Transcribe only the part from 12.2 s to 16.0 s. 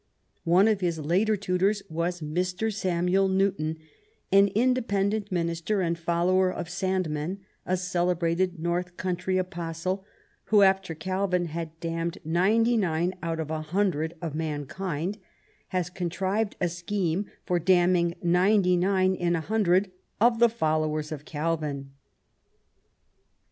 ninety nine out of a hundred of mankind, has